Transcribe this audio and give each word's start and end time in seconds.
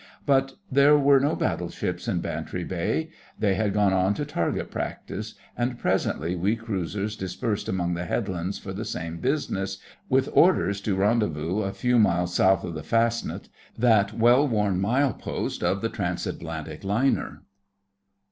But 0.25 0.53
there 0.71 0.97
were 0.97 1.19
no 1.19 1.35
battleships 1.35 2.07
in 2.07 2.21
Bantry 2.21 2.63
Bay. 2.63 3.11
They 3.37 3.53
had 3.53 3.71
gone 3.71 3.93
on 3.93 4.15
to 4.15 4.25
target 4.25 4.71
practice, 4.71 5.35
and 5.55 5.77
presently 5.77 6.35
we 6.35 6.55
cruisers 6.55 7.15
dispersed 7.15 7.69
among 7.69 7.93
the 7.93 8.05
headlands 8.05 8.57
for 8.57 8.73
the 8.73 8.83
same 8.83 9.19
business, 9.19 9.77
with 10.09 10.29
orders 10.33 10.81
to 10.81 10.95
rendezvous 10.95 11.59
a 11.59 11.71
few 11.71 11.99
miles 11.99 12.33
South 12.33 12.63
of 12.63 12.73
the 12.73 12.81
Fastnet, 12.81 13.47
that 13.77 14.11
well 14.17 14.47
worn 14.47 14.81
mile 14.81 15.13
post 15.13 15.63
of 15.63 15.81
the 15.83 15.89
Transatlantic 15.89 16.83
liner. 16.83 17.43